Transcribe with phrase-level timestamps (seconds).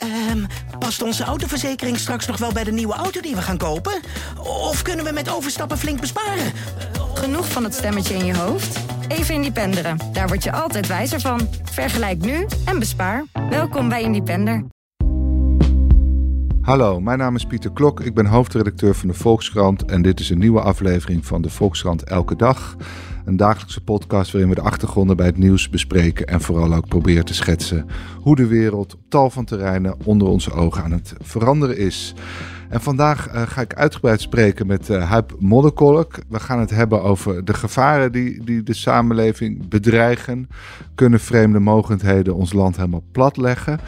[0.00, 0.44] Ehm,
[0.78, 4.00] past onze autoverzekering straks nog wel bij de nieuwe auto die we gaan kopen?
[4.38, 6.52] Of kunnen we met overstappen flink besparen?
[7.14, 8.78] Genoeg van het stemmetje in je hoofd?
[9.08, 9.98] Even Independeren.
[10.12, 11.48] Daar word je altijd wijzer van.
[11.62, 13.24] Vergelijk nu en bespaar.
[13.50, 14.64] Welkom bij Independer.
[16.60, 18.00] Hallo, mijn naam is Pieter Klok.
[18.00, 22.04] Ik ben hoofdredacteur van de Volkskrant en dit is een nieuwe aflevering van de Volkskrant
[22.04, 22.76] Elke Dag.
[23.30, 27.24] Een dagelijkse podcast waarin we de achtergronden bij het nieuws bespreken en vooral ook proberen
[27.24, 27.86] te schetsen
[28.20, 32.14] hoe de wereld op tal van terreinen onder onze ogen aan het veranderen is.
[32.70, 36.18] En vandaag uh, ga ik uitgebreid spreken met uh, Huip Modderkolk.
[36.28, 40.48] We gaan het hebben over de gevaren die, die de samenleving bedreigen.
[40.94, 43.80] Kunnen vreemde mogendheden ons land helemaal platleggen?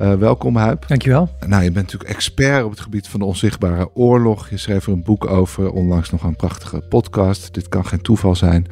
[0.00, 0.88] Uh, welkom Huip.
[0.88, 1.30] Dankjewel.
[1.46, 4.50] Nou, je bent natuurlijk expert op het gebied van de onzichtbare oorlog.
[4.50, 7.54] Je schreef er een boek over, onlangs nog een prachtige podcast.
[7.54, 8.66] Dit kan geen toeval zijn.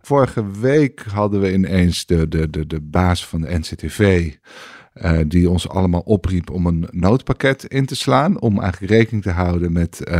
[0.00, 4.30] Vorige week hadden we ineens de, de, de, de baas van de NCTV...
[4.94, 8.40] Uh, die ons allemaal opriep om een noodpakket in te slaan.
[8.40, 10.14] Om eigenlijk rekening te houden met uh,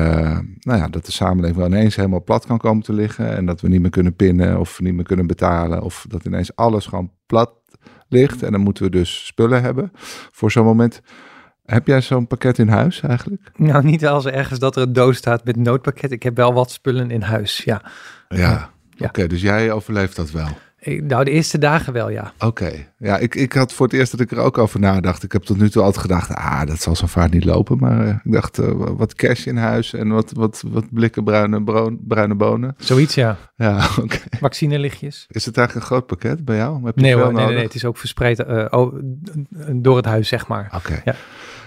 [0.58, 3.36] nou ja, dat de samenleving wel ineens helemaal plat kan komen te liggen.
[3.36, 5.82] En dat we niet meer kunnen pinnen of niet meer kunnen betalen.
[5.82, 7.52] Of dat ineens alles gewoon plat
[8.08, 8.42] ligt.
[8.42, 9.90] En dan moeten we dus spullen hebben
[10.30, 11.00] voor zo'n moment.
[11.64, 13.50] Heb jij zo'n pakket in huis eigenlijk?
[13.56, 16.12] Nou, niet als ergens dat er een doos staat met noodpakket.
[16.12, 17.82] Ik heb wel wat spullen in huis, ja.
[18.28, 18.70] Ja, ja.
[18.94, 19.04] oké.
[19.04, 20.48] Okay, dus jij overleeft dat wel?
[20.84, 22.32] Nou, de eerste dagen wel, ja.
[22.38, 22.72] Oké.
[22.98, 25.22] Ja, ik, ik had voor het eerst dat ik er ook over nadacht.
[25.22, 27.78] Ik heb tot nu toe altijd gedacht, ah, dat zal zo vaart niet lopen.
[27.78, 31.62] Maar uh, ik dacht, uh, wat cash in huis en wat, wat, wat blikken bruine,
[31.62, 32.74] broon, bruine bonen.
[32.78, 33.36] Zoiets, ja.
[33.56, 34.00] Ja, oké.
[34.00, 34.20] Okay.
[34.40, 35.26] Vaccinelichtjes.
[35.28, 36.84] Is het eigenlijk een groot pakket bij jou?
[36.84, 38.94] Heb je nee, hoor, nee, nee, nee, het is ook verspreid uh, oh,
[39.72, 40.72] door het huis, zeg maar.
[40.74, 41.00] Oké.
[41.04, 41.14] Ja.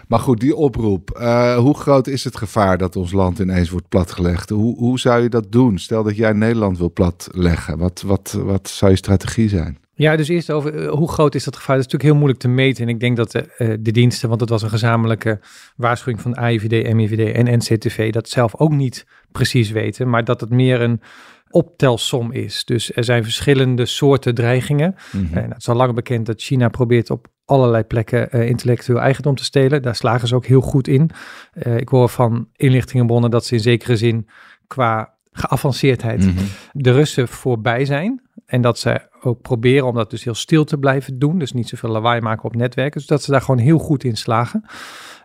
[0.07, 1.17] Maar goed, die oproep.
[1.21, 4.49] Uh, hoe groot is het gevaar dat ons land ineens wordt platgelegd?
[4.49, 5.77] Hoe, hoe zou je dat doen?
[5.77, 7.77] Stel dat jij Nederland wil platleggen.
[7.77, 9.77] Wat, wat, wat zou je strategie zijn?
[9.97, 11.75] Ja, dus eerst over uh, hoe groot is dat gevaar?
[11.75, 12.83] Dat is natuurlijk heel moeilijk te meten.
[12.83, 15.39] En ik denk dat de, uh, de diensten, want het was een gezamenlijke
[15.75, 20.09] waarschuwing van AIVD, MIVD en NCTV, dat zelf ook niet precies weten.
[20.09, 21.01] Maar dat het meer een
[21.49, 22.65] optelsom is.
[22.65, 24.95] Dus er zijn verschillende soorten dreigingen.
[25.11, 25.37] Mm-hmm.
[25.37, 29.35] En het is al lang bekend dat China probeert op allerlei plekken uh, intellectueel eigendom
[29.35, 29.81] te stelen.
[29.81, 31.09] Daar slagen ze ook heel goed in.
[31.53, 34.27] Uh, ik hoor van inlichtingenbronnen dat ze in zekere zin
[34.67, 36.47] qua geavanceerdheid mm-hmm.
[36.71, 38.21] de Russen voorbij zijn.
[38.45, 41.39] En dat ze ook proberen om dat dus heel stil te blijven doen.
[41.39, 42.99] Dus niet zoveel lawaai maken op netwerken.
[42.99, 44.65] Dus dat ze daar gewoon heel goed in slagen.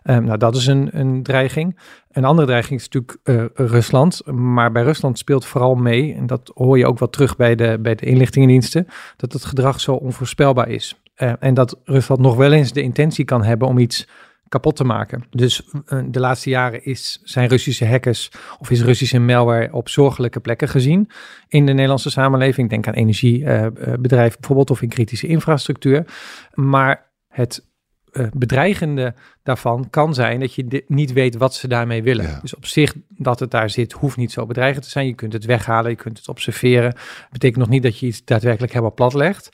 [0.03, 1.79] Um, nou, dat is een, een dreiging.
[2.11, 4.25] Een andere dreiging is natuurlijk uh, Rusland.
[4.25, 7.77] Maar bij Rusland speelt vooral mee, en dat hoor je ook wel terug bij de,
[7.81, 8.87] bij de inlichtingendiensten,
[9.17, 11.00] dat het gedrag zo onvoorspelbaar is.
[11.21, 14.07] Uh, en dat Rusland nog wel eens de intentie kan hebben om iets
[14.47, 15.23] kapot te maken.
[15.29, 20.39] Dus uh, de laatste jaren is, zijn Russische hackers of is Russische malware op zorgelijke
[20.39, 21.09] plekken gezien
[21.47, 22.69] in de Nederlandse samenleving.
[22.69, 26.05] Denk aan energiebedrijven bijvoorbeeld of in kritische infrastructuur.
[26.53, 27.69] Maar het
[28.11, 32.25] uh, bedreigende daarvan kan zijn dat je niet weet wat ze daarmee willen.
[32.25, 32.39] Ja.
[32.41, 35.05] Dus op zich dat het daar zit, hoeft niet zo bedreigend te zijn.
[35.05, 36.95] Je kunt het weghalen, je kunt het observeren.
[37.31, 39.49] Betekent nog niet dat je iets daadwerkelijk helemaal plat legt.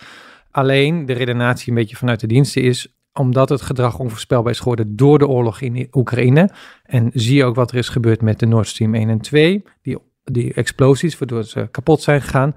[0.51, 4.95] Alleen de redenatie een beetje vanuit de diensten is omdat het gedrag onvoorspelbaar is geworden
[4.95, 6.49] door de oorlog in Oekraïne.
[6.83, 9.63] En zie je ook wat er is gebeurd met de Nord Stream 1 en 2,
[9.81, 12.55] die, die explosies waardoor ze kapot zijn gegaan.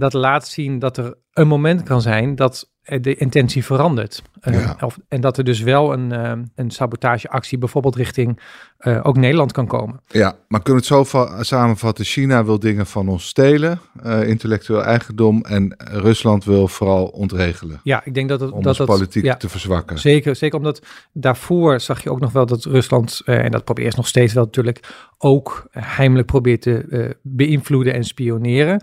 [0.00, 4.22] Dat laat zien dat er een moment kan zijn dat de intentie verandert.
[4.48, 4.76] Uh, ja.
[4.80, 8.40] of, en dat er dus wel een, uh, een sabotageactie bijvoorbeeld richting
[8.80, 10.00] uh, ook Nederland kan komen.
[10.06, 12.04] Ja, maar kunnen we het zo samenvatten?
[12.04, 13.80] China wil dingen van ons stelen,
[14.24, 17.80] intellectueel eigendom, en Rusland wil vooral ontregelen.
[17.82, 18.50] Ja, ik denk dat het...
[18.50, 19.98] Om dat, dat, politiek ja, te verzwakken.
[19.98, 24.06] Zeker, zeker omdat daarvoor zag je ook nog wel dat Rusland, en dat probeert nog
[24.06, 24.80] steeds wel natuurlijk,
[25.18, 28.82] ook heimelijk probeert te beïnvloeden en spioneren.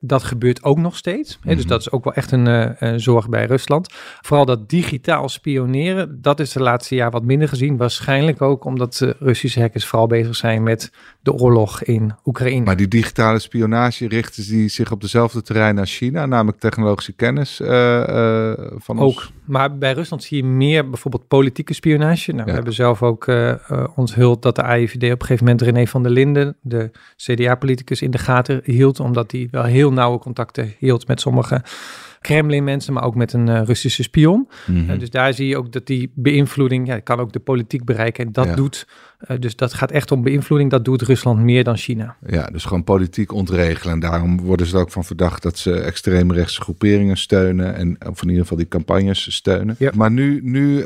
[0.00, 1.38] Dat gebeurt ook nog steeds.
[1.42, 1.54] Hè.
[1.54, 3.92] Dus dat is ook wel echt een, uh, een, zorg bij Rusland.
[4.20, 7.76] Vooral dat digitaal spioneren, dat is de laatste jaar wat minder gezien.
[7.76, 12.64] Waarschijnlijk ook omdat uh, Russische hackers vooral bezig zijn met de oorlog in Oekraïne.
[12.64, 17.60] Maar die digitale spionage richten die zich op dezelfde terrein als China, namelijk technologische kennis
[17.60, 17.68] uh,
[18.76, 19.06] van ook.
[19.06, 19.32] ons?
[19.48, 22.30] Maar bij Rusland zie je meer bijvoorbeeld politieke spionage.
[22.30, 22.48] Nou, ja.
[22.48, 23.26] We hebben zelf ook
[23.94, 28.10] onthuld dat de AIVD op een gegeven moment René van der Linden, de CDA-politicus, in
[28.10, 31.62] de gaten hield, omdat hij wel heel nauwe contacten hield met sommige
[32.28, 34.48] Kremlin-mensen, maar ook met een uh, Russische spion.
[34.66, 34.90] Mm-hmm.
[34.90, 38.26] Uh, dus daar zie je ook dat die beïnvloeding, ja, kan ook de politiek bereiken.
[38.26, 38.54] En dat ja.
[38.54, 38.86] doet,
[39.28, 42.16] uh, dus dat gaat echt om beïnvloeding, dat doet Rusland meer dan China.
[42.26, 43.94] Ja, dus gewoon politiek ontregelen.
[43.94, 47.74] En daarom worden ze er ook van verdacht dat ze extreemrechtse groeperingen steunen.
[47.74, 49.74] En of in ieder geval die campagnes steunen.
[49.78, 49.90] Ja.
[49.94, 50.82] Maar nu, nu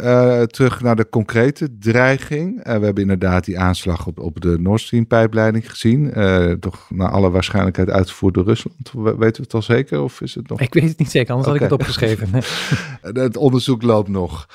[0.46, 2.64] terug naar de concrete dreiging.
[2.64, 6.12] we hebben inderdaad die aanslag op, op de Nord Stream pijpleiding gezien.
[6.60, 8.92] toch naar alle waarschijnlijkheid uitgevoerd door Rusland.
[8.92, 10.02] Weten we het al zeker?
[10.02, 10.60] Of is het nog?
[10.60, 11.68] Ik weet het niet zeker anders okay.
[11.68, 12.42] had ik het opgeschreven.
[13.24, 14.46] het onderzoek loopt nog.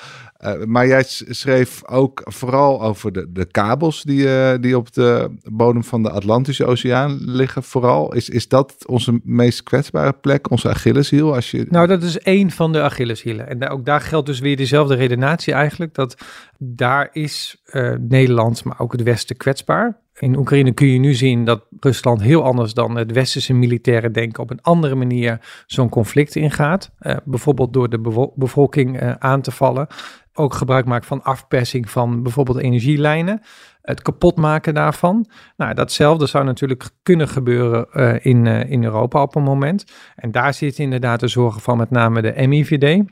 [0.44, 5.36] Uh, maar jij schreef ook vooral over de, de kabels die, uh, die op de
[5.52, 7.64] bodem van de Atlantische Oceaan liggen.
[7.64, 8.14] Vooral.
[8.14, 11.36] Is, is dat onze meest kwetsbare plek, onze Achilleshiel?
[11.36, 11.66] Als je...
[11.70, 13.48] Nou, dat is één van de Achilleshielen.
[13.48, 15.94] En ook daar geldt dus weer dezelfde redenatie eigenlijk.
[15.94, 16.16] Dat
[16.58, 19.98] daar is uh, Nederland, maar ook het Westen kwetsbaar.
[20.20, 24.44] In Oekraïne kun je nu zien dat Rusland heel anders dan het westerse militaire denken
[24.44, 26.92] op een andere manier zo'n conflict ingaat.
[27.00, 29.88] Uh, bijvoorbeeld door de bevolking uh, aan te vallen.
[30.34, 33.42] Ook gebruik maakt van afpersing van bijvoorbeeld energielijnen.
[33.82, 35.26] Het kapotmaken daarvan.
[35.58, 39.86] Nou, datzelfde zou natuurlijk kunnen gebeuren uh, in, in Europa op een moment.
[40.16, 43.04] En daar zit inderdaad de zorgen van met name de MIVD.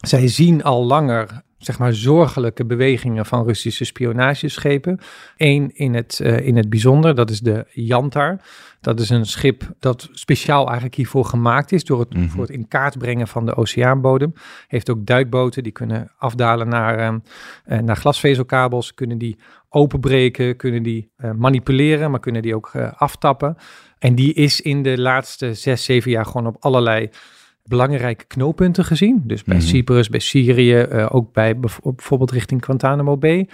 [0.00, 4.98] Zij zien al langer zeg maar zorgelijke bewegingen van Russische spionageschepen.
[5.36, 8.40] Eén in het, uh, in het bijzonder, dat is de Yantar.
[8.80, 12.30] Dat is een schip dat speciaal eigenlijk hiervoor gemaakt is door het, mm -hmm.
[12.30, 14.32] voor het in kaart brengen van de oceaanbodem.
[14.68, 17.12] Heeft ook duikboten die kunnen afdalen naar,
[17.66, 23.56] uh, naar glasvezelkabels, kunnen die openbreken, kunnen die uh, manipuleren, maar kunnen die ook aftappen.
[23.98, 27.10] En die is in de laatste zes, zeven jaar gewoon op allerlei
[27.70, 29.22] belangrijke knooppunten gezien.
[29.24, 33.48] Dus bij mm Cyprus, bij Syrië, uh, ook bij bijvoorbeeld richting Guantanamo Bay.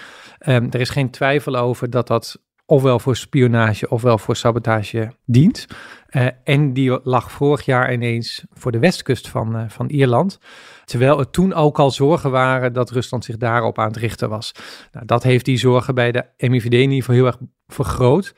[0.46, 5.66] Um, er is geen twijfel over dat dat ofwel voor spionage ofwel voor sabotage dient.
[6.10, 10.38] Uh, en die lag vorig jaar ineens voor de westkust van, uh, van Ierland.
[10.84, 14.52] Terwijl er toen ook al zorgen waren dat Rusland zich daarop aan het richten was.
[14.92, 18.34] Nou, dat heeft die zorgen bij de MIVD in ieder geval heel erg vergroot.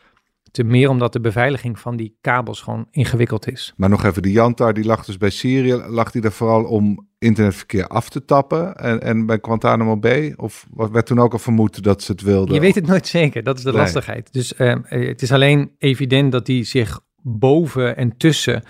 [0.58, 3.72] Te meer omdat de beveiliging van die kabels gewoon ingewikkeld is.
[3.76, 7.08] Maar nog even, die Jantar die lag dus bij Syrië, lag die er vooral om
[7.19, 10.34] internetverkeer af te tappen en, en bij Guantanamo Bay?
[10.37, 12.55] Of werd toen ook al vermoed dat ze het wilden?
[12.55, 13.81] Je weet het nooit zeker, dat is de nee.
[13.81, 14.32] lastigheid.
[14.32, 18.62] Dus uh, het is alleen evident dat die zich boven en tussen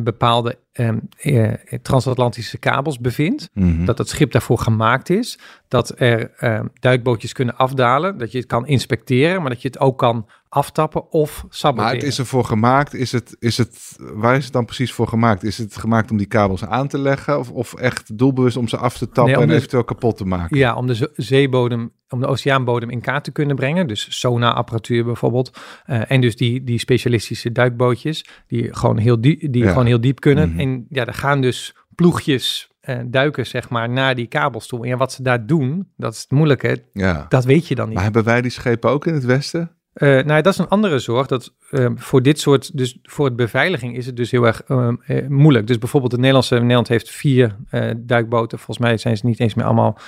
[0.00, 1.52] bepaalde um, uh,
[1.82, 3.50] transatlantische kabels bevindt.
[3.52, 3.84] Mm -hmm.
[3.84, 5.38] Dat het schip daarvoor gemaakt is.
[5.68, 8.18] Dat er um, duikbootjes kunnen afdalen.
[8.18, 11.74] Dat je het kan inspecteren, maar dat je het ook kan aftappen of saboteren.
[11.74, 12.94] Maar het is ervoor gemaakt.
[12.94, 15.42] Is het, is het, waar is het dan precies voor gemaakt?
[15.42, 17.38] Is het gemaakt om die kabels aan te leggen?
[17.38, 20.24] Of, of echt doelbewust om ze af te tappen nee, en de, eventueel kapot te
[20.24, 20.56] maken?
[20.56, 23.86] Ja, om de zeebodem, om de oceaanbodem in kaart te kunnen brengen.
[23.86, 25.58] Dus sonar-apparatuur bijvoorbeeld.
[25.86, 29.68] Uh, en dus die, die specialistische duikbootjes die gewoon heel, die, die ja.
[29.68, 30.48] gewoon heel diep kunnen.
[30.48, 30.60] Mm -hmm.
[30.60, 34.86] En ja, er gaan dus ploegjes uh, duiken, zeg maar, naar die kabels toe.
[34.86, 37.26] En wat ze daar doen, dat is het moeilijke, ja.
[37.28, 37.94] dat weet je dan niet.
[37.94, 39.70] Maar hebben wij die schepen ook in het Westen?
[39.94, 41.26] Uh, nou, dat is een andere zorg.
[41.26, 44.88] Dat uh, voor dit soort, dus voor het beveiliging is het dus heel erg uh,
[45.28, 45.66] moeilijk.
[45.66, 47.56] Dus bijvoorbeeld het Nederlandse Nederland heeft vier
[47.96, 48.58] duikboten.
[48.58, 49.98] Volgens mij zijn ze niet eens meer allemaal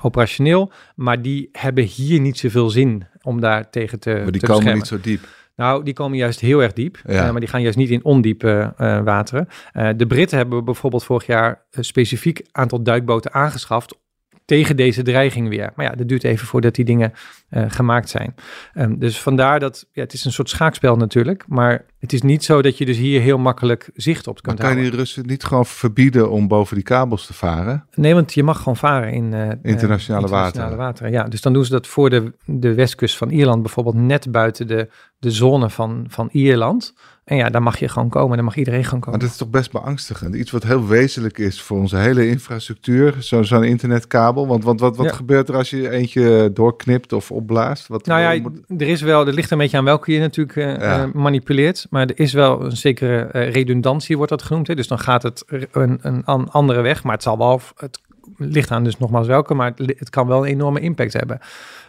[0.00, 0.72] operationeel.
[0.94, 4.10] Maar die hebben hier niet zoveel zin om daar tegen te.
[4.10, 5.20] Maar die te komen niet zo diep.
[5.58, 7.24] Nou, die komen juist heel erg diep, Ja.
[7.26, 9.48] uh, maar die gaan juist niet in ondiepe uh, wateren.
[9.74, 13.98] Uh, de Britten hebben bijvoorbeeld vorig jaar een specifiek aantal duikboten aangeschaft
[14.48, 15.72] tegen deze dreiging weer.
[15.74, 17.12] Maar ja, dat duurt even voordat die dingen
[17.50, 18.34] uh, gemaakt zijn.
[18.74, 22.44] Um, dus vandaar dat, ja, het is een soort schaakspel natuurlijk, maar het is niet
[22.44, 24.90] zo dat je dus hier heel makkelijk zicht op Maar kunt kan je houden.
[24.90, 27.86] die Russen niet gewoon verbieden om boven die kabels te varen?
[27.94, 30.76] Nee, want je mag gewoon varen in uh, Internationale uh, wateren.
[30.76, 31.12] wateren.
[31.12, 34.66] Ja, dus dan doen ze dat voor de, de westkust van Ierland, bijvoorbeeld net buiten
[34.66, 36.94] de, de zone van, van Ierland.
[37.28, 39.20] En ja, daar mag je gewoon komen, daar mag iedereen gewoon Maar komen.
[39.20, 40.34] dat is toch best beangstigend.
[40.34, 43.14] Iets wat heel wezenlijk is voor onze hele infrastructuur.
[43.18, 44.46] Zo- Zo'n internetkabel.
[44.46, 45.12] Want, want wat, wat Ja.
[45.12, 47.86] gebeurt er als je eentje doorknipt of opblaast?
[47.86, 50.56] Wat, Nou ja, moet- er is wel, er ligt een beetje aan welke je natuurlijk
[50.56, 51.02] eh, Ja.
[51.02, 51.86] eh, manipuleert.
[51.90, 54.66] Maar er is wel een zekere eh, redundantie, wordt dat genoemd.
[54.66, 54.74] Hè?
[54.74, 57.02] Dus dan gaat het een, een an- andere weg.
[57.04, 58.00] Maar het zal wel, het
[58.38, 61.38] ligt aan dus nogmaals welke, maar het, kan wel een enorme impact hebben.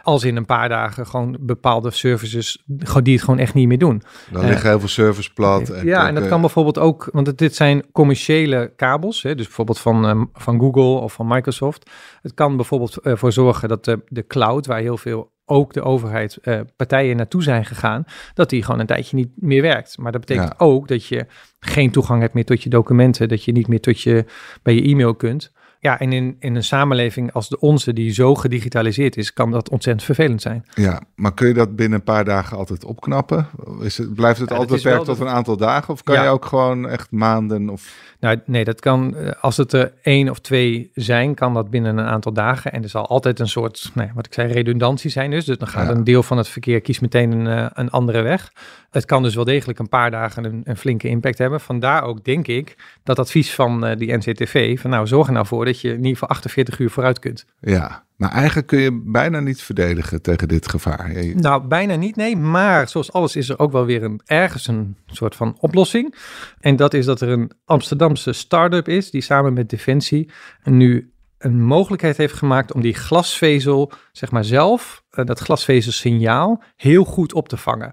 [0.01, 3.77] Als in een paar dagen gewoon bepaalde services, gewoon, die het gewoon echt niet meer
[3.77, 4.01] doen.
[4.31, 5.69] dan eh, liggen heel veel servers plat.
[5.69, 9.23] En ja, en dat ook, kan eh, bijvoorbeeld ook, want het, dit zijn commerciële kabels,
[9.23, 11.89] hè, dus bijvoorbeeld van, ehm, van Google of van Microsoft.
[12.21, 16.37] Het kan bijvoorbeeld ervoor zorgen dat de, de cloud, waar heel veel ook de overheid
[16.37, 18.03] eh, partijen naartoe zijn gegaan,
[18.33, 19.97] dat die gewoon een tijdje niet meer werkt.
[19.97, 20.65] Maar dat betekent Ja.
[20.65, 21.25] ook dat je
[21.59, 24.25] geen toegang hebt meer tot je documenten, dat je niet meer tot je,
[24.63, 25.51] bij je e-mail kunt.
[25.81, 29.69] Ja, en in, in een samenleving als de onze, die zo gedigitaliseerd is, kan dat
[29.69, 30.65] ontzettend vervelend zijn.
[30.74, 33.48] Ja, maar kun je dat binnen een paar dagen altijd opknappen?
[33.81, 35.93] Is het, blijft het Ja, altijd beperkt de- tot een aantal dagen?
[35.93, 36.24] Of kan Ja.
[36.24, 37.69] je ook gewoon echt maanden?
[37.69, 38.07] Of...
[38.19, 41.98] Nou, nee, dat kan, eh, als het er één of twee zijn, kan dat binnen
[41.98, 42.71] een aantal dagen.
[42.71, 45.45] En er zal altijd een soort, nee, wat ik zei, redundantie zijn dus.
[45.45, 45.93] Dus dan gaat Ja.
[45.95, 48.51] een deel van het verkeer, kiest meteen een, eh, een andere weg.
[48.91, 51.59] Het kan dus wel degelijk een paar dagen een, een flinke impact hebben.
[51.59, 55.45] Vandaar ook, denk ik, dat advies van eh, die NCTV, van nou, zorg er nou
[55.45, 57.45] voor dat je in ieder geval 48 uur vooruit kunt.
[57.59, 61.21] Ja, maar eigenlijk kun je bijna niet verdedigen tegen dit gevaar.
[61.23, 62.35] Je- Nou, bijna niet, nee.
[62.35, 66.15] Maar zoals alles is er ook wel weer een, ergens een soort van oplossing.
[66.59, 70.31] En dat is dat er een Amsterdamse start-up is die samen met Defensie
[70.63, 77.03] nu een mogelijkheid heeft gemaakt om die glasvezel, zeg maar zelf, uh, dat glasvezelsignaal, heel
[77.03, 77.91] goed op te vangen.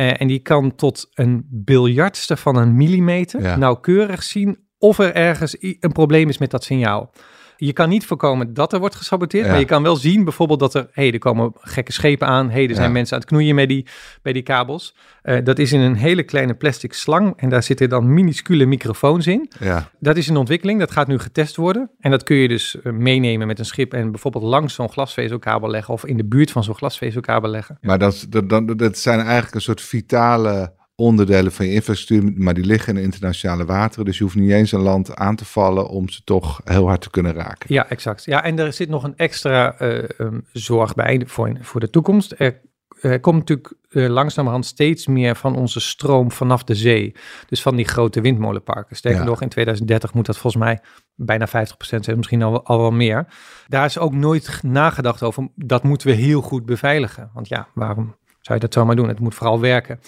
[0.00, 3.56] Uh, en die kan tot een biljardste van een millimeter Ja.
[3.56, 7.10] nauwkeurig zien of er ergens een probleem is met dat signaal.
[7.58, 9.50] Je kan niet voorkomen dat er wordt gesaboteerd, Ja.
[9.50, 12.68] maar je kan wel zien bijvoorbeeld dat er, hey, er komen gekke schepen aan, hey,
[12.68, 12.92] er zijn Ja.
[12.92, 13.86] mensen aan het knoeien met die,
[14.22, 14.94] bij die kabels.
[15.22, 19.26] Eh, dat is in een hele kleine plastic slang en daar zitten dan minuscule microfoons
[19.26, 19.50] in.
[19.60, 21.90] Ja, Dat is een ontwikkeling, dat gaat nu getest worden.
[22.00, 25.70] En dat kun je dus eh, meenemen met een schip en bijvoorbeeld langs zo'n glasvezelkabel
[25.70, 27.78] leggen of in de buurt van zo'n glasvezelkabel leggen.
[27.80, 32.64] maar dat, dat, dat zijn eigenlijk een soort vitale onderdelen van je infrastructuur, maar die
[32.64, 34.04] liggen in internationale wateren.
[34.04, 37.00] Dus je hoeft niet eens een land aan te vallen om ze toch heel hard
[37.00, 37.74] te kunnen raken.
[37.74, 38.24] Ja, exact.
[38.24, 42.34] Ja, en er zit nog een extra eh, um, zorg bij voor, voor de toekomst.
[42.38, 42.60] Er,
[43.00, 47.14] er komt natuurlijk eh, langzamerhand steeds meer van onze stroom vanaf de zee.
[47.46, 48.96] Dus van die grote windmolenparken.
[48.96, 49.26] Sterker Ja.
[49.26, 50.80] nog, in 2030 moet dat volgens mij
[51.14, 51.50] bijna 50%
[51.80, 53.26] zijn, misschien al, al wel meer.
[53.68, 57.30] Daar is ook nooit nagedacht over, dat moeten we heel goed beveiligen.
[57.34, 59.08] Want ja, waarom zou je dat zomaar doen?
[59.08, 60.00] Het moet vooral werken.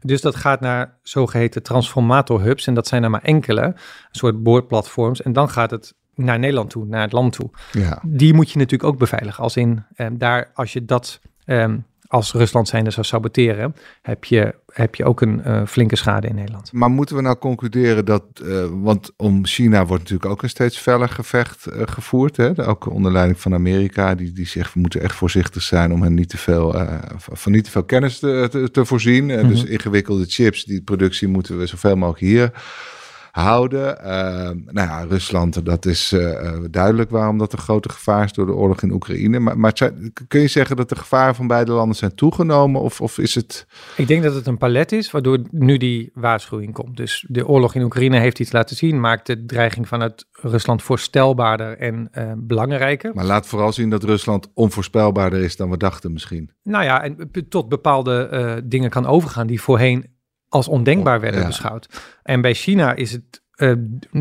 [0.00, 2.66] Dus dat gaat naar zogeheten transformatorhubs.
[2.66, 3.74] En dat zijn er maar enkele, een
[4.10, 5.22] soort boordplatforms.
[5.22, 7.50] En dan gaat het naar Nederland toe, naar het land toe.
[7.72, 9.42] Ja, Die moet je natuurlijk ook beveiligen.
[9.42, 11.78] Als in eh, daar, als je dat ehm,
[12.14, 16.34] als Rusland zijnde zou saboteren, heb je, heb je ook een eh, flinke schade in
[16.34, 16.72] Nederland.
[16.72, 20.78] maar moeten we nou concluderen dat, eh, want om China wordt natuurlijk ook een steeds
[20.78, 22.68] feller gevecht eh, gevoerd, hè?
[22.68, 26.14] ook onder leiding van Amerika, die, die zegt we moeten echt voorzichtig zijn om hen
[26.14, 26.74] niet te veel,
[27.16, 29.30] van niet te veel kennis te, te, te voorzien.
[29.30, 29.72] Eh, Dus Mhm.
[29.72, 32.50] ingewikkelde chips, die productie moeten we zoveel mogelijk hier
[33.34, 34.00] houden.
[34.04, 38.32] Eh, nou ja, Rusland, dat is eh, eh, duidelijk waarom dat een grote gevaar is
[38.32, 39.38] door de oorlog in Oekraïne.
[39.38, 42.80] Maar, maar zijn- kun je zeggen dat de gevaren van beide landen zijn toegenomen?
[42.80, 43.66] Of, of is het...
[43.96, 46.96] Ik denk dat het een palet is, waardoor nu die waarschuwing komt.
[46.96, 51.78] Dus de oorlog in Oekraïne heeft iets laten zien, maakt de dreiging vanuit Rusland voorstelbaarder
[51.78, 53.14] en eh, belangrijker.
[53.14, 56.50] Maar laat vooral zien dat Rusland onvoorspelbaarder is dan we dachten misschien.
[56.62, 60.12] Nou ja, en tot bepaalde dingen kan overgaan die voorheen
[60.54, 61.46] als ondenkbaar werden Ja.
[61.46, 61.88] beschouwd.
[62.22, 63.72] En bij China is het, eh,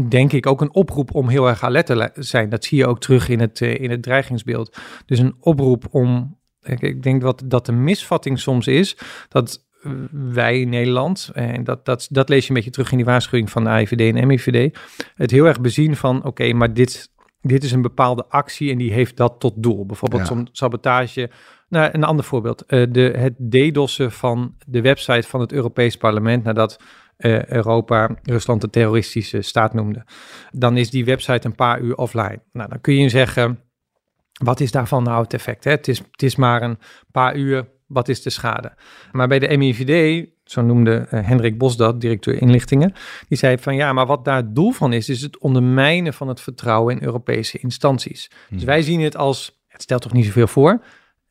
[0.09, 2.49] denk ik, ook een oproep om heel erg alert te zijn.
[2.49, 4.77] Dat zie je ook terug in het, eh, in het dreigingsbeeld.
[5.05, 8.97] Dus een oproep om, ik, ik denk dat, dat de misvatting soms is
[9.29, 9.65] dat
[10.11, 13.49] wij in Nederland, en dat, dat, dat lees je een beetje terug in die waarschuwing
[13.51, 14.77] van de AIVD en MIVD,
[15.15, 17.11] het heel erg bezien van, oké, maar dit,
[17.41, 19.85] dit is een bepaalde actie en die heeft dat tot doel.
[19.85, 20.27] Bijvoorbeeld Ja.
[20.27, 21.29] zo'n sabotage.
[21.73, 22.65] Nou, een ander voorbeeld.
[22.65, 26.79] eh, de, het DDoS'en van de website van het Europees Parlement nadat
[27.17, 30.05] eh, Europa Rusland een terroristische staat noemde.
[30.51, 32.41] Dan is die website een paar uur offline.
[32.51, 33.59] Nou, dan kun je zeggen,
[34.43, 35.63] wat is daarvan nou het effect?
[35.63, 35.71] Hè?
[35.71, 36.77] Het, is, het is maar een
[37.11, 38.73] paar uur, wat is de schade?
[39.11, 42.93] Maar bij de MIVD, zo noemde eh, Hendrik Bos dat, directeur inlichtingen,
[43.27, 46.27] die zei van ja, maar wat daar het doel van is, is het ondermijnen van
[46.27, 48.31] het vertrouwen in Europese instanties.
[48.49, 50.81] Dus wij zien het als, het stelt toch niet zoveel voor,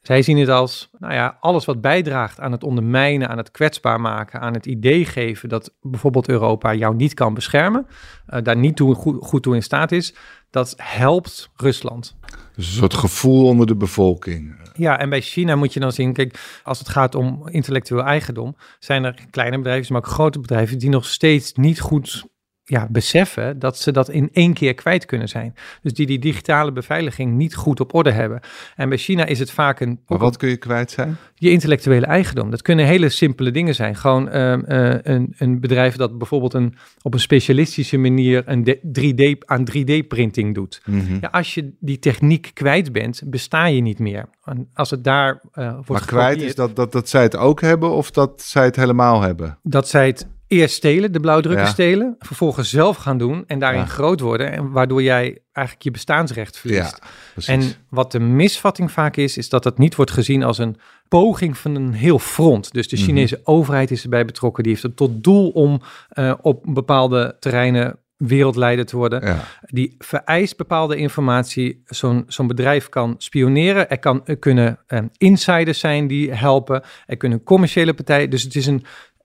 [0.02, 4.00] zij zien het als, nou ja, alles wat bijdraagt aan het ondermijnen, aan het kwetsbaar
[4.00, 7.86] maken, aan het idee geven dat bijvoorbeeld Europa jou niet kan beschermen,
[8.26, 10.14] eh, daar niet toe, goed, goed toe in staat is,
[10.50, 12.16] dat helpt Rusland.
[12.54, 14.60] Dus een soort gevoel onder de bevolking.
[14.74, 18.56] Ja, en bij China moet je dan zien, kijk, als het gaat om intellectueel eigendom,
[18.78, 22.24] zijn er kleine bedrijven, maar ook grote bedrijven die nog steeds niet goed
[22.64, 25.54] ja, beseffen dat ze dat in één keer kwijt kunnen zijn.
[25.82, 28.40] Dus die die digitale beveiliging niet goed op orde hebben.
[28.76, 31.16] En bij China is het vaak een, Maar wat kun je kwijt zijn?
[31.34, 32.50] je intellectuele eigendom.
[32.50, 33.96] Dat kunnen hele simpele dingen zijn.
[33.96, 38.80] Gewoon ehm, eh, een, een bedrijf dat bijvoorbeeld een, op een specialistische manier een de-
[38.82, 40.82] 3D, aan 3D-printing doet.
[40.86, 41.18] Mhm.
[41.20, 44.28] Ja, als je die techniek kwijt bent, besta je niet meer.
[44.44, 47.60] En als het daar eh wordt Maar kwijt is dat, dat, dat zij het ook
[47.60, 49.58] hebben of dat zij het helemaal hebben?
[49.62, 51.70] dat zij het eerst stelen, de blauwdrukken Ja.
[51.70, 53.86] stelen, vervolgens zelf gaan doen en daarin Ja.
[53.86, 54.52] groot worden.
[54.52, 56.98] En waardoor jij eigenlijk je bestaansrecht verliest.
[57.36, 57.52] Ja.
[57.54, 60.76] En wat de misvatting vaak is, is dat het niet wordt gezien als een
[61.08, 62.72] poging van een heel front.
[62.72, 63.04] Dus de Mhm.
[63.04, 64.62] Chinese overheid is erbij betrokken.
[64.62, 69.26] Die heeft het tot doel om eh, op bepaalde terreinen wereldleider te worden.
[69.26, 69.44] ja.
[69.60, 71.82] Die vereist bepaalde informatie.
[71.86, 73.90] Zo'n zo'n bedrijf kan spioneren.
[73.90, 76.82] Er, kan, er kunnen eh, insiders zijn die helpen.
[77.06, 78.30] Er kunnen commerciële partijen.
[78.30, 78.84] Dus het is een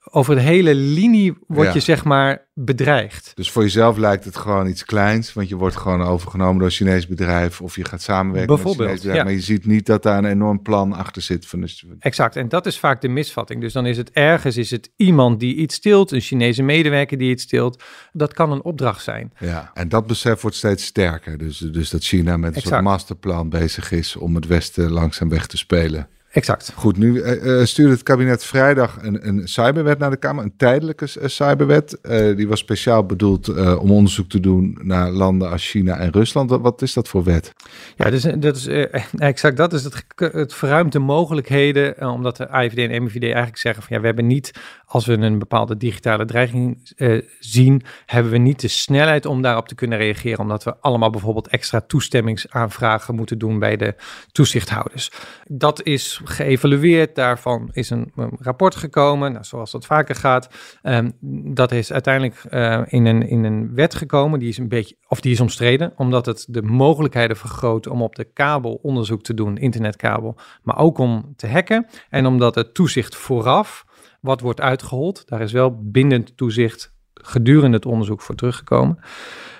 [0.09, 1.73] over de hele linie word Ja.
[1.73, 3.31] je zeg maar bedreigd.
[3.35, 6.71] Dus voor jezelf lijkt het gewoon iets kleins, want je wordt gewoon overgenomen door een
[6.73, 9.17] Chinees bedrijf of je gaat samenwerken met een Bijvoorbeeld, Chinees bedrijf.
[9.17, 9.23] ja.
[9.23, 11.45] Maar je ziet niet dat daar een enorm plan achter zit.
[11.45, 13.61] Van de, Exact, en dat is vaak de misvatting.
[13.61, 17.29] Dus dan is het ergens is het iemand die iets stilt, een Chinese medewerker die
[17.31, 17.83] iets stilt.
[18.11, 19.33] Dat kan een opdracht zijn.
[19.39, 19.71] ja.
[19.73, 21.37] En dat besef wordt steeds sterker.
[21.37, 22.67] Dus, dus dat China met een Exact.
[22.67, 26.07] soort masterplan bezig is om het Westen langzaam weg te spelen.
[26.37, 26.71] Exact.
[26.75, 31.07] Goed, nu uh, stuurde het kabinet vrijdag een, een cyberwet naar de Kamer, een tijdelijke
[31.25, 31.97] cyberwet.
[32.03, 36.11] Uh, die was speciaal bedoeld uh, om onderzoek te doen naar landen als China en
[36.11, 36.49] Rusland.
[36.49, 37.53] Wat, wat is dat voor wet?
[37.95, 38.67] Ja, dus, dat is
[39.17, 43.83] exact dat is het, het verruimt de mogelijkheden, omdat de AIVD en MIVD eigenlijk zeggen
[43.83, 44.51] van ja, we hebben niet,
[44.85, 46.93] als we een bepaalde digitale dreiging
[47.39, 51.47] zien, hebben we niet de snelheid om daarop te kunnen reageren, omdat we allemaal bijvoorbeeld
[51.47, 53.95] extra toestemmingsaanvragen moeten doen bij de
[54.31, 55.11] toezichthouders.
[55.47, 57.15] Dat is geëvalueerd.
[57.15, 60.49] Daarvan is een, rapport gekomen, nou, zoals dat vaker gaat.
[60.83, 61.11] Um,
[61.53, 64.39] dat is uiteindelijk uh, in, een, in een wet gekomen.
[64.39, 68.15] Die is een beetje, of die is omstreden, omdat het de mogelijkheden vergroot om op
[68.15, 71.87] de kabel onderzoek te doen, internetkabel, maar ook om te hacken.
[72.09, 73.85] En omdat het toezicht vooraf,
[74.21, 78.99] wat wordt uitgehold, daar is wel bindend toezicht gedurende het onderzoek voor teruggekomen.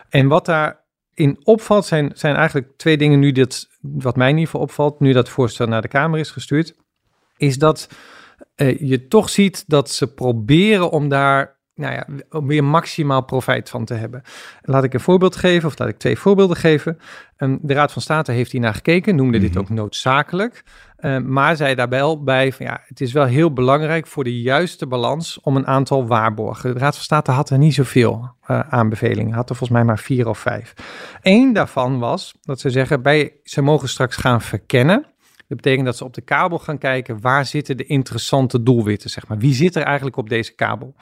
[0.10, 0.86] En wat daar
[1.18, 5.00] in opvalt zijn, zijn eigenlijk twee dingen nu dit, wat mij in ieder geval opvalt,
[5.00, 6.76] nu dat voorstel naar de Kamer is gestuurd,
[7.38, 7.90] is dat
[8.56, 13.70] uh, je toch ziet dat ze proberen om daar nou ja, om weer maximaal profijt
[13.70, 14.22] van te hebben.
[14.62, 17.00] Laat ik een voorbeeld geven, of laat ik twee voorbeelden geven.
[17.38, 19.60] Um, de Raad van State heeft hier naar gekeken, noemde dit mhm.
[19.60, 20.64] ook noodzakelijk.
[21.02, 24.42] Um, maar zei daarbij wel bij van ja, het is wel heel belangrijk voor de
[24.42, 26.74] juiste balans om een aantal waarborgen.
[26.74, 30.00] De Raad van State had er niet zoveel uh, aanbevelingen, had er volgens mij maar
[30.00, 30.74] vier of vijf.
[31.22, 35.06] Eén daarvan was dat ze zeggen, bij, ze mogen straks gaan verkennen.
[35.48, 39.28] Dat betekent dat ze op de kabel gaan kijken waar zitten de interessante doelwitten, zeg
[39.28, 39.38] maar.
[39.38, 40.96] Wie zit er eigenlijk op deze kabel?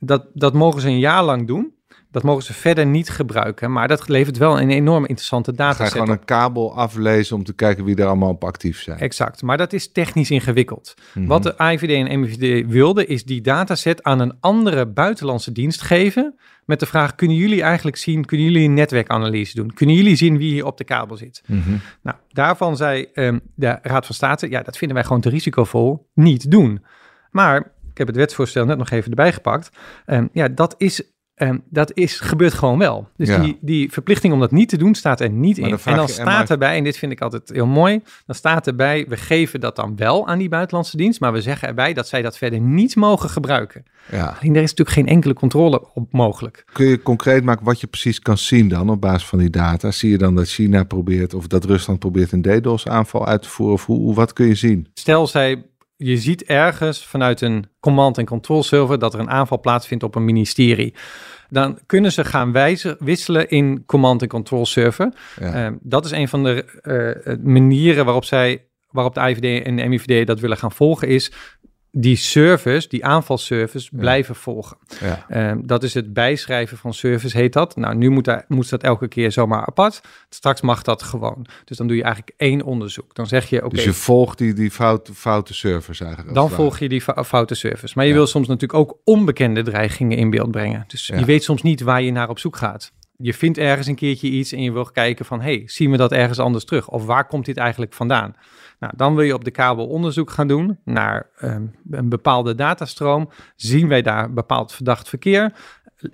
[0.00, 1.74] Dat, dat mogen ze een jaar lang doen.
[2.10, 5.84] Dat mogen ze verder niet gebruiken, maar dat levert wel een enorm interessante dataset Ga
[5.84, 8.98] je gewoon een kabel aflezen om te kijken wie er allemaal op actief zijn.
[8.98, 10.94] Exact, maar dat is technisch ingewikkeld.
[11.14, 11.26] Mhm.
[11.26, 16.34] Wat de IVD en MVD wilden, is die dataset aan een andere buitenlandse dienst geven
[16.64, 19.74] met de vraag, kunnen jullie eigenlijk zien, kunnen jullie een netwerkanalyse doen?
[19.74, 21.42] Kunnen jullie zien wie hier op de kabel zit?
[21.46, 21.76] Mhm.
[22.02, 26.08] Nou, daarvan zei um, de Raad van State, ja, dat vinden wij gewoon te risicovol,
[26.14, 26.84] niet doen.
[27.30, 27.56] Maar
[27.90, 29.70] ik heb het wetsvoorstel net nog even erbij gepakt.
[30.06, 31.02] Um, ja, dat is
[31.42, 33.08] Um, dat is, gebeurt gewoon wel.
[33.16, 35.78] Dus die, die verplichting om dat niet te doen staat er niet in.
[35.84, 39.16] En dan staat erbij, en dit vind ik altijd heel mooi, dan staat erbij, we
[39.16, 42.38] geven dat dan wel aan die buitenlandse dienst, maar we zeggen erbij dat zij dat
[42.38, 43.84] verder niet mogen gebruiken.
[44.10, 44.36] Ja.
[44.40, 46.64] Alleen er is natuurlijk geen enkele controle op mogelijk.
[46.72, 49.90] Kun je concreet maken wat je precies kan zien dan op basis van die data?
[49.90, 53.74] Zie je dan dat China probeert of dat Rusland probeert een DDoS-aanval uit te voeren?
[53.74, 54.88] Of hoe, wat kun je zien?
[54.94, 55.64] Stel, zij
[56.02, 60.14] je ziet ergens vanuit een command- en control server dat er een aanval plaatsvindt op
[60.14, 60.94] een ministerie.
[61.48, 65.12] Dan kunnen ze gaan wijzen, wisselen in command- en control server.
[65.40, 66.64] Ehm, dat is een van de
[67.26, 71.32] uh, manieren waarop zij waarop de IVD en de MIVD dat willen gaan volgen, is
[71.92, 74.76] die service, die aanvalservice, blijven volgen.
[75.00, 75.24] Ja.
[75.28, 77.76] Ehm, dat is het bijschrijven van service, heet dat.
[77.76, 80.00] Nou, nu moet, daar, moet dat elke keer zomaar apart.
[80.28, 81.46] Straks mag dat gewoon.
[81.64, 83.14] Dus dan doe je eigenlijk één onderzoek.
[83.14, 83.74] Dan zeg je, oké...
[83.74, 86.34] dus je volgt die, die fout, foute service eigenlijk.
[86.34, 87.92] Dan volg je die foute service.
[87.96, 90.84] Maar je wil soms natuurlijk ook onbekende dreigingen in beeld brengen.
[90.86, 92.92] Dus je weet soms niet waar je naar op zoek gaat.
[93.22, 95.40] Je vindt ergens een keertje iets en je wil kijken van...
[95.40, 96.88] hey, zien we dat ergens anders terug?
[96.88, 98.34] Of waar komt dit eigenlijk vandaan?
[98.78, 103.30] Nou, dan wil je op de kabel onderzoek gaan doen naar ehm, een bepaalde datastroom.
[103.56, 105.52] Zien wij daar bepaald verdacht verkeer?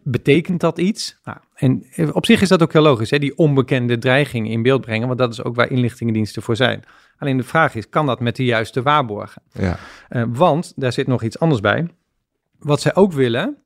[0.02, 1.20] Betekent dat iets?
[1.24, 3.18] Nou, en op zich is dat ook heel logisch, hè?
[3.18, 6.84] die onbekende dreiging in beeld brengen, want dat is ook waar inlichtingendiensten voor zijn.
[7.18, 9.42] Alleen de vraag is, kan dat met de juiste waarborgen?
[9.52, 9.78] Ja.
[10.10, 11.88] Uh, want daar zit nog iets anders bij.
[12.58, 13.56] Wat zij ook willen,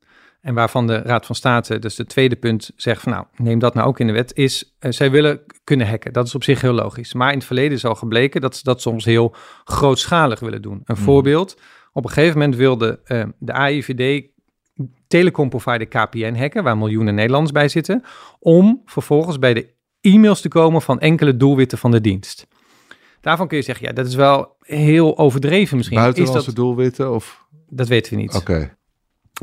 [0.41, 3.73] en waarvan de Raad van State, dus het tweede punt, zegt van nou, neem dat
[3.73, 6.13] nou ook in de wet, is uh, zij willen kunnen hacken.
[6.13, 7.13] Dat is op zich heel logisch.
[7.13, 10.81] Maar in het verleden is al gebleken dat ze dat soms heel grootschalig willen doen.
[10.83, 11.03] Een hmm.
[11.03, 11.59] voorbeeld,
[11.91, 14.29] op een gegeven moment wilde uh, de AIVD
[15.07, 18.03] telecomprovider KPN hacken, waar miljoenen Nederlanders bij zitten,
[18.39, 22.47] om vervolgens bij de e-mails te komen van enkele doelwitten van de dienst.
[23.21, 25.97] Daarvan kun je zeggen, ja, dat is wel heel overdreven misschien.
[25.97, 27.45] Buitenlandse is dat, doelwitten of?
[27.69, 28.35] Dat weten we niet.
[28.35, 28.77] Oké.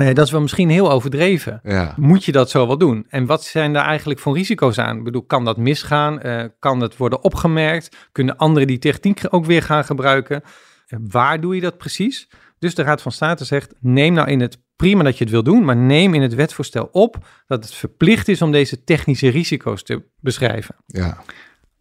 [0.00, 1.60] Uh, dat is wel misschien heel overdreven.
[1.62, 1.94] Ja.
[1.96, 3.06] Moet je dat zo wel doen?
[3.08, 4.96] En wat zijn daar eigenlijk voor risico's aan?
[4.96, 6.26] Ik bedoel, kan dat misgaan?
[6.26, 7.96] Uh, kan het worden opgemerkt?
[8.12, 10.42] Kunnen anderen die techniek ook weer gaan gebruiken?
[10.88, 12.28] Uh, waar doe je dat precies?
[12.58, 15.42] Dus de Raad van State zegt: neem nou in het prima dat je het wil
[15.42, 19.82] doen, maar neem in het wetvoorstel op dat het verplicht is om deze technische risico's
[19.82, 20.74] te beschrijven.
[20.86, 21.22] Ja.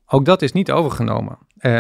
[0.06, 1.38] Ook dat is niet overgenomen.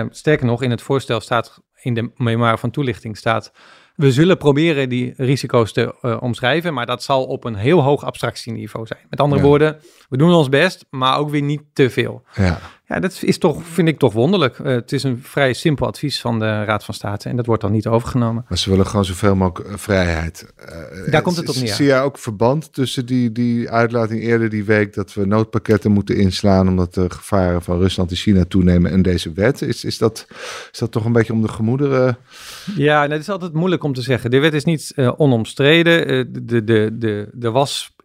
[0.09, 3.51] sterker nog, in het voorstel staat in de memoire van toelichting staat
[3.97, 8.03] we zullen proberen die risico's te uh, omschrijven, maar dat zal op een heel hoog
[8.03, 9.05] abstractieniveau zijn.
[9.09, 9.79] Met andere woorden,
[10.09, 12.23] we doen ons best, maar ook weer niet te veel.
[12.35, 12.59] Ja.
[12.87, 14.57] Ja, dat is toch, vind ik toch wonderlijk.
[14.57, 17.61] Uh, het is een vrij simpel advies van de Raad van State en dat wordt
[17.61, 18.45] dan niet overgenomen.
[18.49, 20.53] Maar ze willen gewoon zoveel mogelijk uh, vrijheid.
[20.59, 21.67] Uh, Daar komt het op neer.
[21.67, 26.17] Zie jij ook verband tussen die, die uitlating eerder die week dat we noodpakketten moeten
[26.17, 29.61] inslaan omdat de gevaren van Rusland en China toenemen en deze wet?
[29.61, 30.27] Is, is, dat,
[30.71, 32.17] is dat toch een beetje om de gemoederen?
[32.75, 34.31] Ja, nee, het is altijd moeilijk om te zeggen.
[34.31, 36.07] De wet is niet onomstreden.
[36.45, 37.95] de, de, de, de was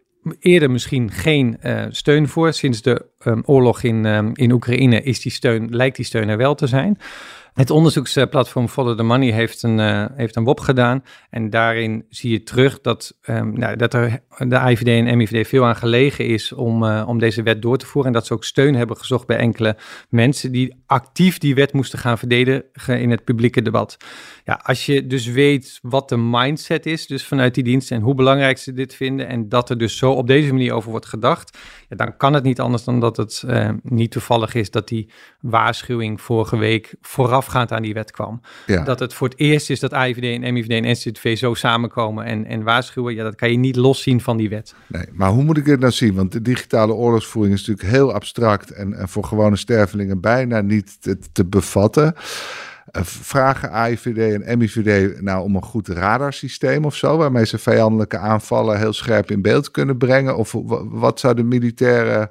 [0.40, 2.52] eerder misschien geen uh, steun voor.
[2.52, 6.36] Sinds de um, oorlog in, um, in Oekraïne is die steun, lijkt die steun er
[6.36, 6.98] wel te zijn.
[7.52, 11.04] Het onderzoeksplatform Follow the Money heeft een, uh, heeft een WOP gedaan.
[11.30, 15.64] En daarin zie je terug dat, um, nou, dat er de IVD en MIVD veel
[15.64, 18.12] aan gelegen is om, uh, om deze wet door te voeren.
[18.12, 19.76] En dat ze ook steun hebben gezocht bij enkele
[20.08, 23.96] mensen die actief die wet moesten gaan verdedigen in het publieke debat.
[24.44, 28.14] Ja, als je dus weet wat de mindset is, dus vanuit die diensten en hoe
[28.14, 29.28] belangrijk ze dit vinden.
[29.28, 31.58] En dat er dus zo op deze manier over wordt gedacht.
[31.88, 35.10] Ja, dan kan het niet anders dan dat het uh, niet toevallig is dat die
[35.40, 36.94] waarschuwing vorige week
[37.42, 38.40] voorafgaand aan die wet kwam.
[38.66, 38.84] Ja.
[38.84, 42.46] Dat het voor het eerst is dat IVD en MIVD en NCTV zo samenkomen en,
[42.46, 43.14] en waarschuwen.
[43.14, 44.74] Ja, dat kan je niet loszien van die wet.
[44.86, 46.14] Nee, maar hoe moet ik dit nou zien?
[46.14, 51.02] Want de digitale oorlogsvoering is natuurlijk heel abstract en, en voor gewone stervelingen bijna niet
[51.02, 52.14] te, te bevatten.
[52.96, 58.18] Uh, vragen AIVD en MIVD nou om een goed radarsysteem of zo, waarmee ze vijandelijke
[58.18, 60.36] aanvallen heel scherp in beeld kunnen brengen?
[60.36, 60.54] Of
[60.90, 62.30] wat zou de militaire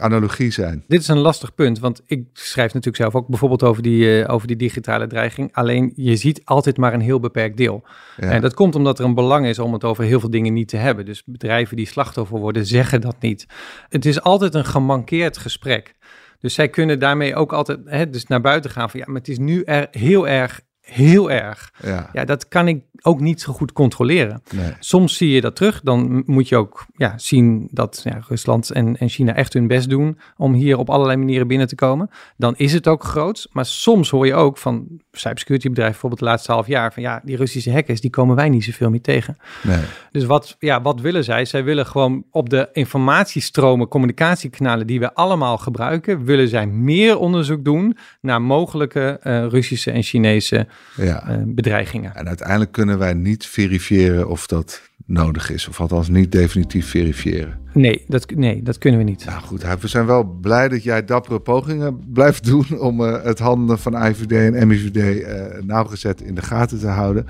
[0.00, 0.84] analogie zijn?
[0.88, 4.32] Dit is een lastig punt, want ik schrijf natuurlijk zelf ook bijvoorbeeld over die, uh,
[4.32, 5.52] over die digitale dreiging.
[5.52, 7.84] Alleen je ziet altijd maar een heel beperkt deel.
[8.16, 8.30] Ja.
[8.30, 10.68] En dat komt omdat er een belang is om het over heel veel dingen niet
[10.68, 11.04] te hebben.
[11.04, 13.46] Dus bedrijven die slachtoffer worden, zeggen dat niet.
[13.88, 15.94] Het is altijd een gemankeerd gesprek.
[16.40, 19.28] Dus zij kunnen daarmee ook altijd hè, dus naar buiten gaan van ja, maar het
[19.28, 21.72] is nu er heel erg heel erg.
[21.82, 22.10] Ja.
[22.12, 24.42] ja, dat kan ik ook niet zo goed controleren.
[24.54, 24.72] Nee.
[24.78, 25.80] Soms zie je dat terug.
[25.80, 29.88] Dan moet je ook ja, zien dat ja, Rusland en, en China echt hun best
[29.88, 32.10] doen om hier op allerlei manieren binnen te komen.
[32.36, 33.48] Dan is het ook groot.
[33.52, 37.20] Maar soms hoor je ook van cybersecurity bedrijven, bijvoorbeeld de laatste half jaar, van ja,
[37.24, 39.36] die Russische hackers, die komen wij niet zoveel meer tegen.
[39.62, 39.82] Nee.
[40.12, 41.44] Dus wat, ja, wat willen zij?
[41.44, 47.64] Zij willen gewoon op de informatiestromen, communicatiekanalen die we allemaal gebruiken, willen zij meer onderzoek
[47.64, 50.66] doen naar mogelijke uh, Russische en Chinese
[50.96, 51.30] ja.
[51.30, 52.14] uh, bedreigingen.
[52.14, 55.68] En uiteindelijk kunnen wij niet verifiëren of dat nodig is.
[55.68, 57.58] Of althans niet definitief verifiëren.
[57.72, 59.24] Nee, dat, nee, dat kunnen we niet.
[59.24, 63.38] Nou goed, we zijn wel blij dat jij dappere pogingen blijft doen om uh, het
[63.38, 67.26] handelen van IVD en MIVD uh, nauwgezet in de gaten te houden.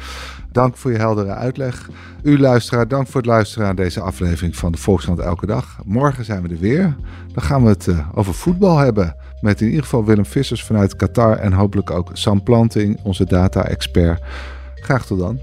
[0.52, 1.90] Dank voor je heldere uitleg.
[2.22, 5.78] U luisteraar, dank voor het luisteren aan deze aflevering van de Volkskrant Elke Dag.
[5.84, 6.96] Morgen zijn we er weer.
[7.32, 9.16] Dan gaan we het uh, over voetbal hebben.
[9.40, 14.22] Met in ieder geval Willem Vissers vanuit Qatar en hopelijk ook Sam Planting, onze data-expert.
[14.74, 15.40] Graag tot dan.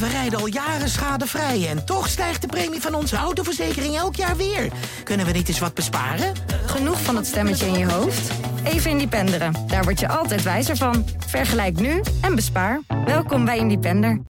[0.00, 4.36] we rijden al jaren schadevrij en toch stijgt de premie van onze autoverzekering elk jaar
[4.36, 4.72] weer.
[5.04, 6.32] Kunnen we niet eens wat besparen?
[6.66, 8.32] Genoeg van het stemmetje in je hoofd?
[8.64, 9.52] Even Independeren.
[9.66, 11.04] Daar word je altijd wijzer van.
[11.26, 12.80] Vergelijk nu en bespaar.
[13.04, 14.20] Welkom bij Independer.